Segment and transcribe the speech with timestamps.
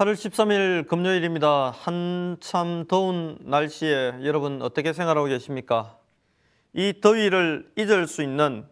[0.00, 1.72] 8월 13일 금요일입니다.
[1.72, 5.98] 한참 더운 날씨에 여러분 어떻게 생활하고 계십니까?
[6.72, 8.66] 이 더위를 잊을 수 있는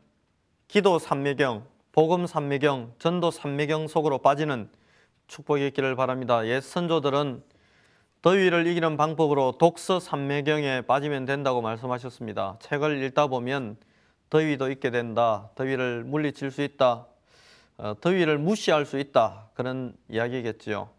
[0.68, 4.70] 기도 삼매경, 복음 삼매경, 전도 삼매경 속으로 빠지는
[5.26, 6.46] 축복이 있기를 바랍니다.
[6.46, 7.42] 옛 선조들은
[8.22, 12.56] 더위를 이기는 방법으로 독서 삼매경에 빠지면 된다고 말씀하셨습니다.
[12.60, 13.76] 책을 읽다 보면
[14.30, 15.50] 더위도 잊게 된다.
[15.56, 17.04] 더위를 물리칠 수 있다.
[17.76, 19.50] 어, 더위를 무시할 수 있다.
[19.52, 20.96] 그런 이야기겠지요.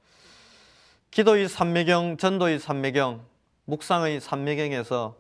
[1.12, 3.26] 기도의 삼매경, 전도의 삼매경,
[3.66, 5.18] 묵상의 삼매경에서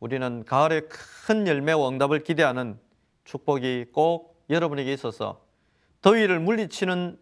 [0.00, 2.78] 우리는 가을의 큰 열매와 응답을 기대하는
[3.24, 5.40] 축복이 꼭 여러분에게 있어서
[6.02, 7.16] 더위를 물리치는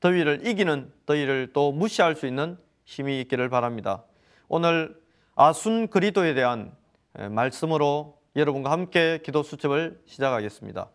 [0.00, 4.02] 더위를 이기는 더위를 또 무시할 수 있는 힘이 있기를 바랍니다.
[4.48, 5.00] 오늘
[5.36, 6.74] 아순 그리도에 대한
[7.12, 10.90] 말씀으로 여러분과 함께 기도 수첩을 시작하겠습니다.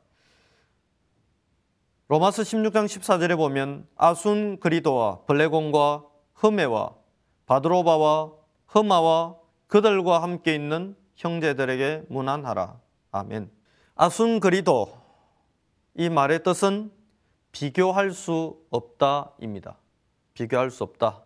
[2.10, 6.09] 로마서 16장 14절에 보면 아순 그리도와 블레곤과
[6.40, 6.96] 흠메와
[7.46, 8.32] 바드로바와
[8.68, 9.36] 흠마와
[9.68, 12.80] 그들과 함께 있는 형제들에게 문안하라.
[13.12, 13.52] 아멘.
[13.96, 14.98] 아순 그리도
[15.96, 16.92] 이 말의 뜻은
[17.52, 19.76] 비교할 수 없다입니다.
[20.34, 21.24] 비교할 수 없다.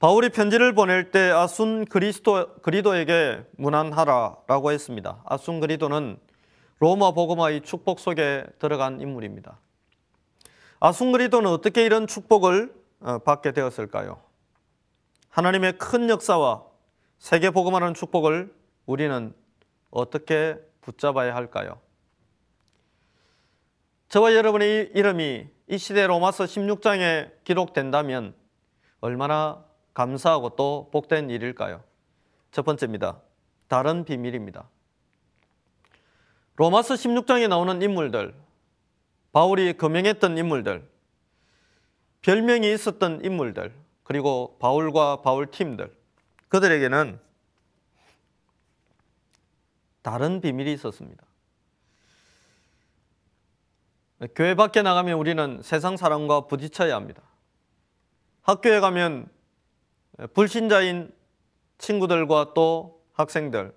[0.00, 5.22] 바울이 편지를 보낼 때 아순 그리스도, 그리도에게 문안하라라고 했습니다.
[5.26, 6.18] 아순 그리도는
[6.80, 9.60] 로마 복음화의 축복 속에 들어간 인물입니다.
[10.80, 12.81] 아순 그리도는 어떻게 이런 축복을 어,
[13.24, 14.20] 받게 되었을까요?
[15.28, 16.64] 하나님의 큰 역사와
[17.18, 18.54] 세계 복음하는 축복을
[18.86, 19.34] 우리는
[19.90, 21.80] 어떻게 붙잡아야 할까요?
[24.08, 28.34] 저와 여러분의 이름이 이 시대 로마서 16장에 기록된다면
[29.00, 31.82] 얼마나 감사하고 또 복된 일일까요?
[32.50, 33.20] 첫 번째입니다.
[33.68, 34.68] 다른 비밀입니다.
[36.56, 38.34] 로마서 16장에 나오는 인물들,
[39.32, 40.86] 바울이 거명했던 인물들,
[42.22, 43.74] 별명이 있었던 인물들,
[44.04, 45.94] 그리고 바울과 바울 팀들,
[46.48, 47.18] 그들에게는
[50.02, 51.24] 다른 비밀이 있었습니다.
[54.36, 57.22] 교회 밖에 나가면 우리는 세상 사람과 부딪혀야 합니다.
[58.42, 59.28] 학교에 가면
[60.34, 61.12] 불신자인
[61.78, 63.74] 친구들과 또 학생들,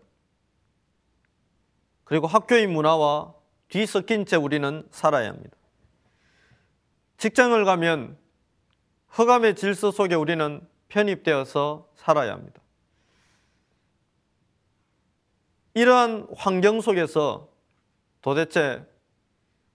[2.04, 3.34] 그리고 학교의 문화와
[3.70, 5.58] 뒤섞인 채 우리는 살아야 합니다.
[7.18, 8.25] 직장을 가면
[9.18, 12.62] 허감의 질서 속에 우리는 편입되어서 살아야 합니다.
[15.74, 17.50] 이러한 환경 속에서
[18.22, 18.86] 도대체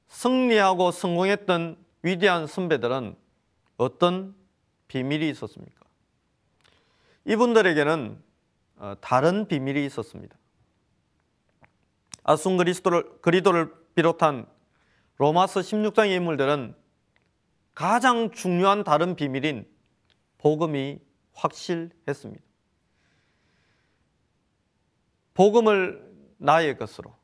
[0.08, 3.16] 승리하고 성공했던 위대한 선배들은
[3.76, 4.34] 어떤
[4.88, 5.80] 비밀이 있었습니까?
[7.26, 8.22] 이분들에게는
[8.76, 10.36] 어, 다른 비밀이 있었습니다.
[12.24, 14.46] 아순 그리스도를, 그리도를 비롯한
[15.18, 16.74] 로마서 16장의 인물들은
[17.74, 19.66] 가장 중요한 다른 비밀인
[20.38, 21.00] 복음이
[21.32, 22.44] 확실했습니다.
[25.34, 27.14] 복음을 나의 것으로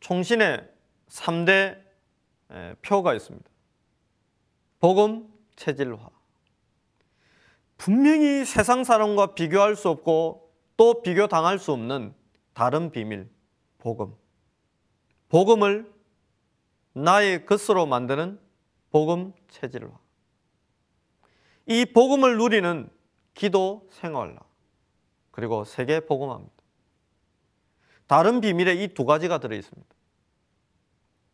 [0.00, 0.68] 총신의
[1.08, 1.82] 3대
[2.82, 3.50] 표가 있습니다.
[4.80, 6.08] 복음 체질화.
[7.76, 12.14] 분명히 세상 사람과 비교할 수 없고 또 비교당할 수 없는
[12.52, 13.28] 다른 비밀,
[13.78, 14.14] 복음.
[15.28, 15.92] 복음을
[16.92, 18.40] 나의 것으로 만드는
[18.90, 19.90] 복음 체질화.
[21.66, 22.88] 이 복음을 누리는
[23.34, 24.38] 기도 생활화.
[25.30, 26.54] 그리고 세계 복음화입니다.
[28.06, 29.94] 다른 비밀에 이 두 가지가 들어 있습니다.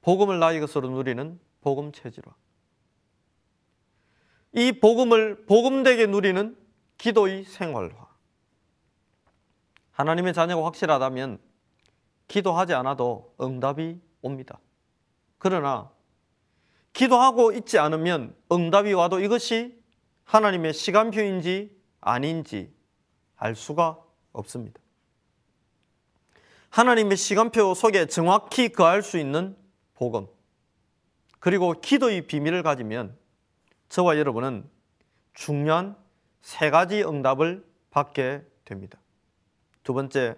[0.03, 2.34] 복음을 나의 것으로 누리는 복음 체질화.
[4.53, 6.56] 이 복음을 복음되게 누리는
[6.98, 8.06] 기도의 생활화.
[9.93, 11.38] 하나님의 자녀가 확실하다면
[12.28, 14.59] 기도하지 않아도 응답이 옵니다.
[15.38, 15.91] 그러나
[16.94, 19.77] 기도하고 있지 않으면 응답이 와도 이것이
[20.25, 22.72] 하나님의 시간표인지 아닌지
[23.37, 23.99] 알 수가
[24.32, 24.81] 없습니다.
[26.70, 29.56] 하나님의 시간표 속에 정확히 거할 수 있는
[29.94, 30.26] 복음,
[31.41, 33.17] 그리고 기도의 비밀을 가지면
[33.88, 34.69] 저와 여러분은
[35.35, 35.96] 중요한
[36.43, 38.99] 세 가지 응답을 받게 됩니다.
[39.82, 40.37] 두 번째,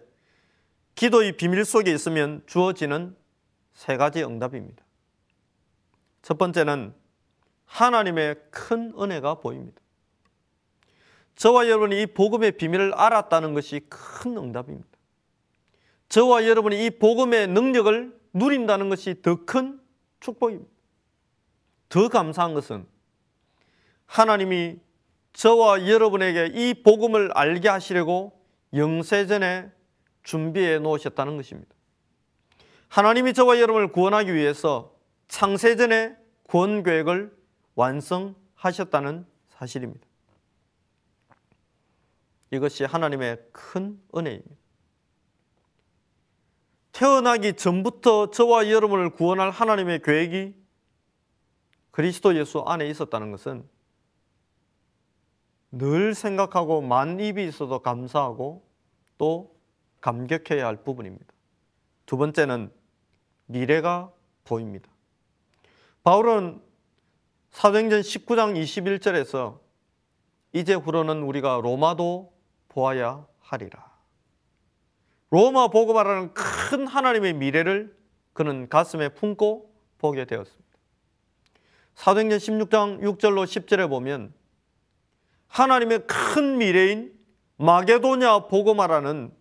[0.95, 3.17] 기도의 비밀 속에 있으면 주어지는
[3.73, 4.86] 세 가지 응답입니다.
[6.27, 6.93] 첫 번째는
[7.67, 9.81] 하나님의 큰 은혜가 보입니다.
[11.37, 14.89] 저와 여러분이 이 복음의 비밀을 알았다는 것이 큰 응답입니다.
[16.09, 19.81] 저와 여러분이 이 복음의 능력을 누린다는 것이 더 큰
[20.19, 20.69] 축복입니다.
[21.91, 22.89] 더 감사한 것은
[24.07, 24.81] 하나님이
[25.33, 28.37] 저와 여러분에게 이 복음을 알게 하시려고
[28.75, 29.71] 영세전에
[30.25, 31.73] 준비해 놓으셨다는 것입니다.
[32.89, 34.96] 하나님이 저와 여러분을 구원하기 위해서
[35.37, 37.31] 창세전에 구원 계획을
[37.75, 40.07] 완성하셨다는 사실입니다.
[42.51, 44.57] 이것이 하나님의 큰 은혜입니다.
[46.93, 50.55] 태어나기 전부터 저와 여러분을 구원할 하나님의 계획이
[51.91, 53.69] 그리스도 예수 안에 있었다는 것은
[55.71, 58.67] 늘 생각하고 만 입이 있어도 감사하고
[59.19, 59.55] 또
[60.01, 61.27] 감격해야 할 부분입니다.
[62.07, 62.73] 두 번째는
[63.45, 64.11] 미래가
[64.45, 64.96] 보입니다.
[66.07, 66.63] 바울은
[67.51, 69.59] 사도행전 19장 21절에서
[70.53, 72.33] 이제 후로는 우리가 로마도
[72.69, 73.91] 보아야 하리라.
[75.31, 77.99] 로마 보고 말하는 큰 하나님의 미래를
[78.35, 80.79] 그는 가슴에 품고 보게 되었습니다.
[81.97, 84.33] 사도행전 16장 6절로 10절에 보면
[85.49, 87.19] 하나님의 큰 미래인
[87.57, 89.35] 마게도냐 보고 말하는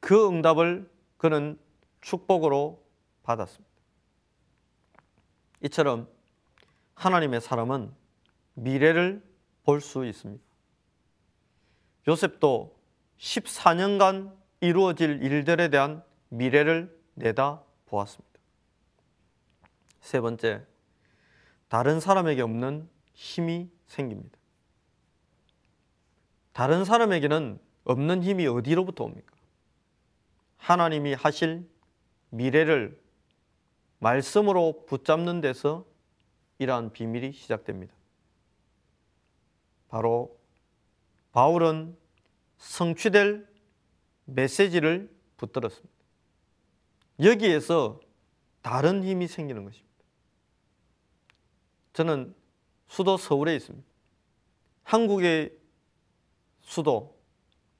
[0.00, 1.56] 그 응답을 그는
[2.00, 2.82] 축복으로
[3.22, 3.71] 받았습니다.
[5.62, 6.08] 이처럼
[6.94, 7.92] 하나님의 사람은
[8.54, 9.22] 미래를
[9.64, 10.42] 볼 수 있습니다.
[12.08, 12.76] 요셉도
[13.18, 18.40] 14년간 이루어질 일들에 대한 미래를 내다 보았습니다.
[20.00, 20.66] 세 번째,
[21.68, 24.36] 다른 사람에게 없는 힘이 생깁니다.
[26.52, 29.32] 다른 사람에게는 없는 힘이 어디로부터 옵니까?
[30.56, 31.68] 하나님이 하실
[32.30, 33.01] 미래를
[34.02, 35.86] 말씀으로 붙잡는 데서
[36.58, 37.94] 이러한 비밀이 시작됩니다.
[39.88, 40.36] 바로
[41.30, 41.96] 바울은
[42.58, 43.48] 성취될
[44.24, 45.92] 메시지를 붙들었습니다.
[47.20, 48.00] 여기에서
[48.60, 49.92] 다른 힘이 생기는 것입니다.
[51.92, 52.34] 저는
[52.88, 53.86] 수도 서울에 있습니다.
[54.82, 55.56] 한국의
[56.60, 57.16] 수도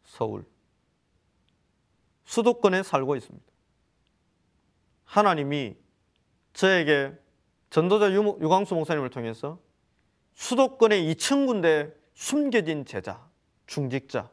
[0.04, 0.44] 서울.
[2.24, 3.44] 수도권에 살고 있습니다.
[5.04, 5.81] 하나님이
[6.52, 7.12] 저에게
[7.70, 9.58] 전도자 유광수 목사님을 통해서
[10.34, 13.26] 수도권의 2천 군데 숨겨진 제자,
[13.66, 14.30] 중직자,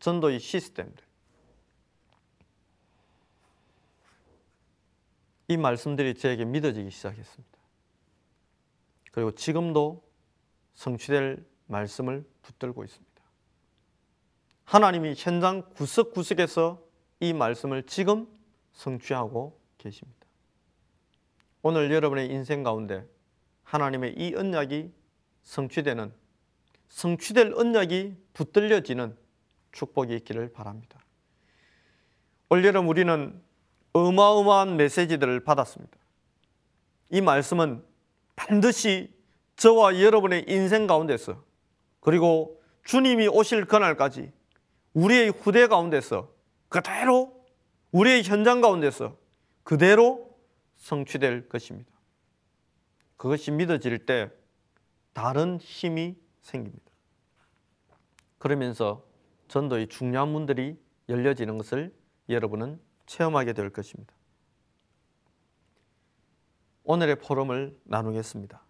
[0.00, 1.04] 전도의 시스템들.
[5.48, 7.58] 이 말씀들이 저에게 믿어지기 시작했습니다.
[9.12, 10.02] 그리고 지금도
[10.74, 13.12] 성취될 말씀을 붙들고 있습니다.
[14.64, 16.82] 하나님이 현장 구석구석에서
[17.20, 18.26] 이 말씀을 지금
[18.72, 20.21] 성취하고 계십니다.
[21.62, 23.06] 오늘 여러분의 인생 가운데
[23.62, 24.92] 하나님의 이 언약이
[25.44, 26.12] 성취되는
[26.88, 29.16] 성취될 언약이 붙들려지는
[29.70, 30.98] 축복이 있기를 바랍니다.
[32.48, 33.40] 올 여름 우리는
[33.92, 35.96] 어마어마한 메시지들을 받았습니다.
[37.10, 37.84] 이 말씀은
[38.34, 39.14] 반드시
[39.56, 41.42] 저와 여러분의 인생 가운데서
[42.00, 44.32] 그리고 주님이 오실 그날까지
[44.94, 46.28] 우리의 후대 가운데서
[46.68, 47.40] 그대로
[47.92, 49.16] 우리의 현장 가운데서
[49.62, 50.31] 그대로
[50.82, 51.90] 성취될 것입니다.
[53.16, 54.30] 그것이 믿어질 때
[55.12, 56.84] 다른 힘이 생깁니다.
[58.38, 59.04] 그러면서
[59.46, 60.76] 전도의 중요한 문들이
[61.08, 61.94] 열려지는 것을
[62.28, 64.12] 여러분은 체험하게 될 것입니다.
[66.82, 68.64] 오늘의 포럼을 나누겠습니다.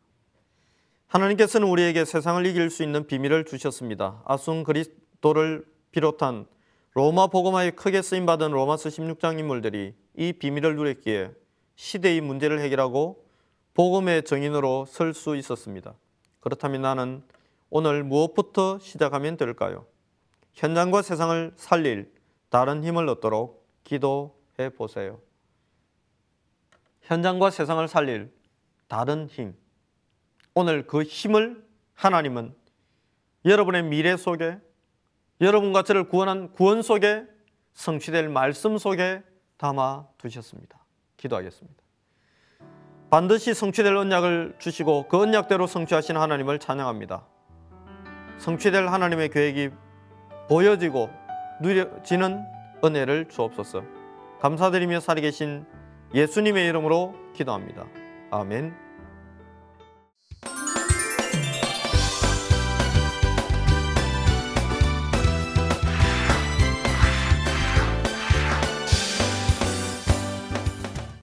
[1.07, 4.23] 하나님께서는 우리에게 세상을 이길 수 있는 비밀을 주셨습니다.
[4.27, 6.47] 아순 그리스도를 비롯한
[6.93, 11.33] 로마 복음화에 크게 쓰임 받은 로마서 16장 인물들이 이 비밀을 누렸기에
[11.77, 13.27] 시대의 문제를 해결하고
[13.75, 15.95] 복음의 정인으로 설 수 있었습니다.
[16.41, 17.23] 그렇다면 나는
[17.71, 19.87] 오늘 무엇부터 시작하면 될까요?
[20.53, 22.13] 현장과 세상을 살릴
[22.51, 25.21] 다른 힘을 얻도록 기도해 보세요.
[27.03, 28.31] 현장과 세상을 살릴
[28.89, 29.57] 다른 힘.
[30.55, 32.55] 오늘 그 힘을 하나님은
[33.45, 34.59] 여러분의 미래 속에
[35.41, 37.25] 여러분과 저를 구원한 구원 속에
[37.73, 39.23] 성취될 말씀 속에
[39.57, 40.82] 담아 두셨습니다.
[41.23, 41.83] 기도하겠습니다.
[43.11, 47.27] 반드시 성취될 언약을 주시고 그 언약대로 성취하신 하나님을 찬양합니다.
[48.39, 49.71] 성취될 하나님의 계획이
[50.49, 51.11] 보여지고
[51.61, 52.43] 누려지는
[52.85, 53.85] 은혜를 주옵소서.
[54.41, 55.65] 감사드리며 살이 계신
[56.15, 57.87] 예수님의 이름으로 기도합니다.
[58.31, 58.82] 아멘.